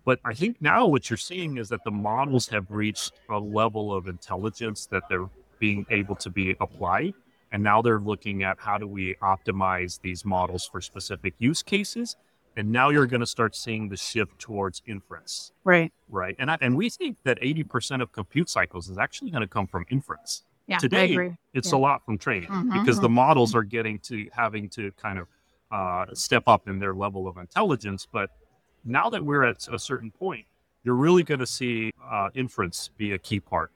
But 0.04 0.20
I 0.24 0.34
think 0.34 0.60
now 0.60 0.86
what 0.86 1.10
you're 1.10 1.16
seeing 1.16 1.56
is 1.56 1.68
that 1.70 1.82
the 1.84 1.90
models 1.90 2.48
have 2.48 2.70
reached 2.70 3.14
a 3.28 3.38
level 3.38 3.92
of 3.92 4.06
intelligence 4.06 4.86
that 4.86 5.02
they're 5.08 5.28
being 5.58 5.84
able 5.90 6.14
to 6.16 6.30
be 6.30 6.54
applied. 6.60 7.14
And 7.50 7.62
now 7.62 7.80
they're 7.80 7.98
looking 8.00 8.42
at 8.44 8.58
how 8.60 8.76
do 8.78 8.86
we 8.86 9.16
optimize 9.22 10.00
these 10.00 10.24
models 10.24 10.68
for 10.70 10.80
specific 10.80 11.34
use 11.38 11.62
cases. 11.62 12.16
And 12.56 12.72
now 12.72 12.88
you're 12.88 13.06
going 13.06 13.20
to 13.20 13.26
start 13.26 13.54
seeing 13.54 13.90
the 13.90 13.96
shift 13.98 14.38
towards 14.38 14.82
inference, 14.86 15.52
Right. 15.62 15.92
right? 16.08 16.34
And 16.38 16.50
I, 16.50 16.56
and 16.62 16.74
we 16.74 16.88
think 16.88 17.18
that 17.24 17.38
80% 17.40 18.00
of 18.00 18.12
compute 18.12 18.48
cycles 18.48 18.88
is 18.88 18.96
actually 18.96 19.30
going 19.30 19.42
to 19.42 19.46
come 19.48 19.66
from 19.66 19.84
inference. 19.90 20.42
Yeah, 20.66 20.76
I 20.76 20.78
Today. 20.80 21.36
It's 21.52 21.70
Yeah. 21.70 21.78
a 21.78 21.80
lot 21.80 22.04
from 22.04 22.18
training 22.18 22.48
Mhm, 22.48 22.72
because 22.72 22.98
the 22.98 23.08
models 23.10 23.54
are 23.54 23.62
getting 23.62 23.98
to 24.00 24.28
having 24.32 24.68
to 24.70 24.90
kind 24.92 25.18
of 25.18 25.28
uh, 25.70 26.06
step 26.14 26.44
up 26.46 26.66
in 26.68 26.78
their 26.78 26.94
level 26.94 27.26
of 27.28 27.36
intelligence. 27.38 28.06
But 28.10 28.30
now 28.84 29.10
that 29.10 29.24
we're 29.24 29.42
at 29.44 29.66
a 29.68 29.78
certain 29.78 30.10
point, 30.12 30.46
you're 30.84 30.94
really 30.94 31.24
going 31.24 31.40
to 31.40 31.46
see 31.46 31.92
uh, 32.02 32.30
inference 32.34 32.88
be 32.96 33.12
a 33.12 33.18
key 33.18 33.40
part. 33.40 33.70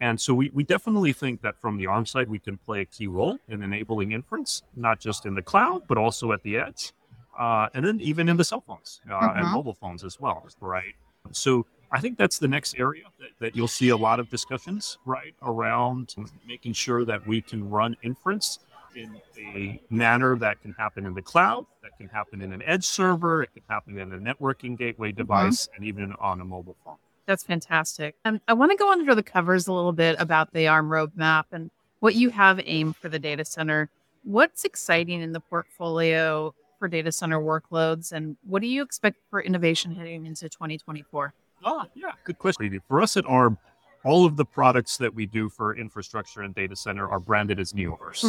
And 0.00 0.20
so 0.20 0.34
we, 0.34 0.50
we 0.52 0.62
definitely 0.64 1.12
think 1.12 1.40
that 1.42 1.58
from 1.60 1.78
the 1.78 1.86
ARM 1.86 2.04
side, 2.04 2.28
we 2.28 2.38
can 2.40 2.58
play 2.58 2.80
a 2.80 2.84
key 2.84 3.06
role 3.06 3.38
in 3.48 3.62
enabling 3.62 4.10
inference, 4.12 4.62
not 4.74 4.98
just 5.00 5.24
in 5.24 5.34
the 5.34 5.42
cloud, 5.42 5.84
but 5.88 5.96
also 5.96 6.32
at 6.32 6.42
the 6.42 6.58
edge. 6.58 6.92
Uh, 7.38 7.68
and 7.74 7.84
then 7.84 8.00
even 8.00 8.28
in 8.28 8.36
the 8.36 8.44
cell 8.44 8.62
phones 8.66 9.00
uh, 9.10 9.32
and 9.36 9.46
Mhm. 9.46 9.52
mobile 9.52 9.74
phones 9.74 10.02
as 10.04 10.18
well, 10.18 10.46
right? 10.60 10.94
So 11.32 11.66
I 11.90 12.00
think 12.00 12.18
that's 12.18 12.38
the 12.38 12.48
next 12.48 12.76
area 12.78 13.04
that, 13.18 13.28
that 13.40 13.56
you'll 13.56 13.68
see 13.68 13.90
a 13.90 13.96
lot 13.96 14.20
of 14.20 14.28
discussions, 14.30 14.98
right, 15.04 15.34
around 15.42 16.14
making 16.46 16.72
sure 16.72 17.04
that 17.04 17.26
we 17.26 17.40
can 17.42 17.68
run 17.68 17.96
inference 18.02 18.58
in 18.94 19.20
a 19.38 19.78
manner 19.90 20.36
that 20.38 20.62
can 20.62 20.72
happen 20.72 21.04
in 21.04 21.12
the 21.12 21.20
cloud, 21.22 21.66
that 21.82 21.96
can 21.98 22.08
happen 22.08 22.40
in 22.40 22.52
an 22.52 22.62
edge 22.62 22.84
server, 22.84 23.42
it 23.42 23.52
can 23.52 23.62
happen 23.68 23.98
in 23.98 24.12
a 24.12 24.18
networking 24.18 24.76
gateway 24.78 25.12
device, 25.12 25.68
and 25.76 25.84
even 25.84 26.14
on 26.14 26.40
a 26.40 26.44
mobile 26.44 26.76
phone. 26.84 26.96
That's 27.26 27.42
fantastic. 27.42 28.14
Um, 28.24 28.40
I 28.48 28.54
want 28.54 28.70
to 28.70 28.76
go 28.76 28.90
under 28.90 29.14
the 29.14 29.22
covers 29.22 29.66
a 29.66 29.72
little 29.72 29.92
bit 29.92 30.16
about 30.18 30.52
the 30.52 30.68
ARM 30.68 30.88
roadmap 30.88 31.44
and 31.52 31.70
what 32.00 32.14
you 32.14 32.30
have 32.30 32.60
aimed 32.64 32.96
for 32.96 33.08
the 33.08 33.18
data 33.18 33.44
center. 33.44 33.90
What's 34.22 34.64
exciting 34.64 35.20
in 35.20 35.32
the 35.32 35.40
portfolio 35.40 36.54
for 36.86 36.90
data 36.90 37.10
center 37.10 37.40
workloads, 37.40 38.12
and 38.12 38.36
what 38.44 38.62
do 38.62 38.68
you 38.68 38.80
expect 38.80 39.16
for 39.28 39.40
innovation 39.40 39.92
heading 39.92 40.24
into 40.24 40.48
2024? 40.48 41.34
Ah, 41.64 41.86
yeah, 41.94 42.12
good 42.22 42.38
question. 42.38 42.80
For 42.86 43.02
us 43.02 43.16
at 43.16 43.26
ARM, 43.26 43.58
all 44.04 44.24
of 44.24 44.36
the 44.36 44.44
products 44.44 44.96
that 44.98 45.12
we 45.12 45.26
do 45.26 45.48
for 45.48 45.76
infrastructure 45.76 46.42
and 46.42 46.54
data 46.54 46.76
center 46.76 47.08
are 47.08 47.18
branded 47.18 47.58
as 47.58 47.72
Neoverse. 47.72 48.22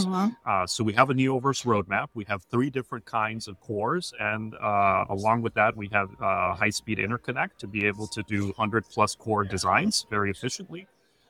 Uh, 0.47 0.65
so 0.65 0.83
we 0.83 0.93
have 0.93 1.11
a 1.11 1.13
Neoverse 1.13 1.65
roadmap. 1.65 2.07
We 2.15 2.25
have 2.25 2.41
three 2.49 2.71
different 2.71 3.05
kinds 3.05 3.47
of 3.47 3.59
cores, 3.61 4.11
and 4.19 4.55
uh, 4.55 5.05
along 5.09 5.43
with 5.43 5.53
that, 5.53 5.77
we 5.77 5.87
have 5.91 6.09
uh, 6.19 6.55
high-speed 6.55 6.97
interconnect 6.97 7.57
to 7.59 7.67
be 7.67 7.85
able 7.85 8.07
to 8.07 8.23
do 8.23 8.45
100 8.45 8.85
plus 8.89 9.13
core 9.15 9.43
designs 9.43 10.07
very 10.09 10.31
efficiently. 10.31 10.87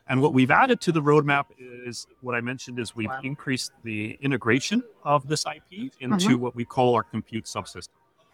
And 0.08 0.22
what 0.22 0.32
we've 0.32 0.50
added 0.50 0.80
to 0.82 0.92
the 0.92 1.02
roadmap 1.02 1.46
is 1.58 2.06
what 2.22 2.34
I 2.34 2.40
mentioned 2.40 2.78
is 2.78 2.96
we've 2.96 3.10
increased 3.22 3.72
the 3.84 4.18
integration 4.22 4.82
of 5.04 5.28
this 5.28 5.44
IP 5.44 5.92
into 6.00 6.38
what 6.38 6.54
we 6.54 6.64
call 6.64 6.94
our 6.94 7.02
compute 7.02 7.44
subsystem. 7.44 7.88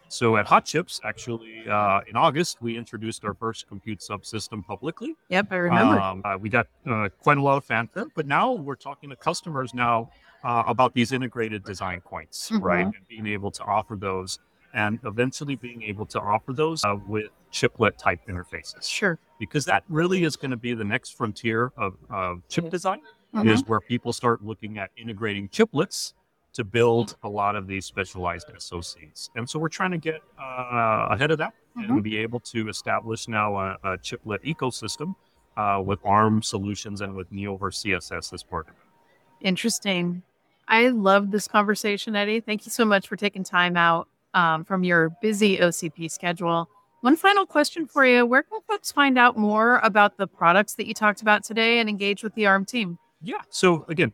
So 0.07 0.37
at 0.37 0.45
Hot 0.45 0.65
Chips, 0.65 1.01
actually, 1.03 1.67
uh, 1.67 1.99
in 2.07 2.15
August, 2.15 2.61
we 2.61 2.77
introduced 2.77 3.25
our 3.25 3.33
first 3.33 3.67
compute 3.67 3.99
subsystem 3.99 4.65
publicly. 4.65 5.15
Yep, 5.29 5.47
I 5.51 5.55
remember. 5.55 5.99
Um, 5.99 6.21
uh, 6.23 6.37
we 6.39 6.47
got 6.47 6.67
uh, 6.85 7.09
quite 7.19 7.37
a 7.37 7.41
lot 7.41 7.57
of 7.57 7.65
fanfare, 7.65 8.05
but 8.15 8.27
now 8.27 8.53
we're 8.53 8.75
talking 8.75 9.09
to 9.09 9.15
customers 9.15 9.73
now 9.73 10.11
uh, 10.43 10.63
about 10.67 10.93
these 10.93 11.11
integrated 11.11 11.63
design 11.63 12.01
points, 12.01 12.51
right? 12.51 12.85
Mhm. 12.85 12.95
And 12.95 13.07
being 13.07 13.27
able 13.27 13.49
to 13.51 13.63
offer 13.63 13.95
those, 13.95 14.37
and 14.75 14.99
eventually 15.05 15.55
being 15.55 15.81
able 15.81 16.05
to 16.05 16.19
offer 16.19 16.53
those 16.53 16.83
uh, 16.83 16.95
with 17.07 17.31
chiplet 17.49 17.97
type 17.97 18.19
interfaces, 18.27 18.87
sure. 18.87 19.17
because 19.39 19.65
that 19.65 19.83
really 19.89 20.23
is 20.23 20.35
going 20.35 20.51
to 20.51 20.57
be 20.57 20.73
the 20.75 20.83
next 20.83 21.15
frontier 21.17 21.71
of, 21.77 21.95
of 22.11 22.41
chip 22.49 22.69
design, 22.69 23.01
Mhm. 23.33 23.49
is 23.51 23.63
where 23.67 23.81
people 23.81 24.13
start 24.13 24.43
looking 24.45 24.77
at 24.77 24.91
integrating 24.95 25.49
chiplets 25.49 26.13
to 26.53 26.63
build 26.63 27.17
a 27.23 27.27
lot 27.27 27.55
of 27.57 27.67
these 27.67 27.85
specialized 27.85 28.47
SOCs. 28.57 29.29
And 29.35 29.49
so 29.49 29.59
we're 29.59 29.67
trying 29.67 29.91
to 29.91 29.97
get 29.97 30.21
uh, 30.39 31.07
ahead 31.09 31.31
of 31.31 31.37
that 31.39 31.53
Mhm. 31.77 31.89
and 31.89 32.03
be 32.03 32.17
able 32.17 32.39
to 32.41 32.69
establish 32.69 33.27
now 33.27 33.57
a, 33.57 33.77
a 33.83 33.97
chiplet 33.97 34.41
ecosystem 34.43 35.15
uh, 35.57 35.81
with 35.85 35.99
ARM 36.05 36.41
solutions 36.43 37.01
and 37.01 37.13
with 37.15 37.31
Neoverse 37.31 37.75
CSS 37.81 38.31
as 38.33 38.43
part 38.43 38.67
of 38.67 38.73
it. 38.75 39.45
Interesting. 39.47 40.21
I 40.67 40.87
love 40.89 41.31
this 41.31 41.47
conversation, 41.47 42.15
Eddie. 42.15 42.39
Thank 42.39 42.65
you 42.65 42.71
so 42.71 42.85
much 42.85 43.07
for 43.07 43.15
taking 43.15 43.43
time 43.43 43.77
out 43.77 44.07
um, 44.35 44.63
from 44.63 44.83
your 44.83 45.09
busy 45.21 45.57
OCP 45.57 46.11
schedule. 46.11 46.69
One 47.01 47.15
final 47.15 47.45
question 47.45 47.87
for 47.87 48.05
you 48.05 48.25
Where 48.25 48.43
can 48.43 48.59
folks 48.67 48.91
find 48.91 49.17
out 49.17 49.37
more 49.37 49.79
about 49.83 50.17
the 50.17 50.27
products 50.27 50.75
that 50.75 50.85
you 50.85 50.93
talked 50.93 51.21
about 51.21 51.43
today 51.43 51.79
and 51.79 51.89
engage 51.89 52.23
with 52.23 52.35
the 52.35 52.45
ARM 52.45 52.65
team? 52.65 52.99
Yeah. 53.21 53.41
So 53.49 53.85
again, 53.87 54.11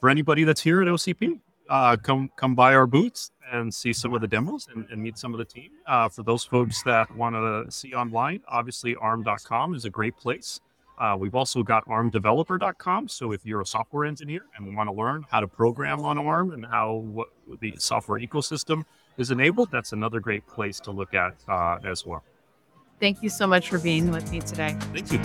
for 0.00 0.08
anybody 0.08 0.44
that's 0.44 0.60
here 0.60 0.82
at 0.82 0.88
OCP, 0.88 1.40
uh, 1.68 1.96
come 1.96 2.30
come 2.36 2.54
by 2.54 2.74
our 2.74 2.86
booths 2.86 3.30
and 3.52 3.72
see 3.72 3.92
some 3.92 4.14
of 4.14 4.20
the 4.20 4.28
demos 4.28 4.68
and, 4.74 4.86
and 4.90 5.02
meet 5.02 5.18
some 5.18 5.34
of 5.34 5.38
the 5.38 5.44
team. 5.44 5.70
Uh, 5.86 6.08
for 6.08 6.22
those 6.22 6.44
folks 6.44 6.82
that 6.84 7.14
want 7.16 7.34
to 7.34 7.70
see 7.70 7.94
online, 7.94 8.40
obviously 8.48 8.94
arm.com 8.96 9.74
is 9.74 9.84
a 9.84 9.90
great 9.90 10.16
place. 10.16 10.60
Uh, 10.98 11.16
we've 11.18 11.34
also 11.34 11.62
got 11.62 11.84
armdeveloper.com. 11.86 13.08
So 13.08 13.32
if 13.32 13.46
you're 13.46 13.62
a 13.62 13.66
software 13.66 14.04
engineer 14.04 14.42
and 14.54 14.76
want 14.76 14.88
to 14.88 14.92
learn 14.92 15.24
how 15.30 15.40
to 15.40 15.48
program 15.48 16.00
on 16.00 16.18
ARM 16.18 16.52
and 16.52 16.64
how 16.66 16.94
what 16.94 17.28
the 17.60 17.74
software 17.78 18.20
ecosystem 18.20 18.84
is 19.16 19.30
enabled, 19.30 19.70
that's 19.70 19.92
another 19.92 20.20
great 20.20 20.46
place 20.46 20.80
to 20.80 20.90
look 20.90 21.14
at 21.14 21.34
uh, 21.48 21.78
as 21.84 22.06
well. 22.06 22.22
Thank 23.00 23.22
you 23.22 23.28
so 23.30 23.46
much 23.46 23.70
for 23.70 23.78
being 23.78 24.10
with 24.10 24.30
me 24.30 24.40
today. 24.40 24.76
Thank 24.92 25.12
you. 25.12 25.20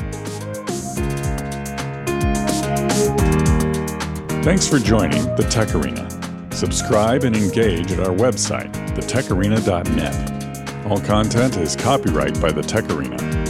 Thanks 4.44 4.68
for 4.68 4.80
joining 4.80 5.24
the 5.36 5.48
Tech 5.50 5.74
Arena. 5.76 6.08
Subscribe 6.52 7.24
and 7.24 7.36
engage 7.36 7.92
at 7.92 8.00
our 8.00 8.16
website, 8.16 8.72
thetecharena.net. 8.96 10.86
All 10.86 11.02
content 11.02 11.58
is 11.58 11.76
copyright 11.76 12.40
by 12.40 12.52
the 12.52 12.62
Tech 12.62 12.90
Arena. 12.92 13.45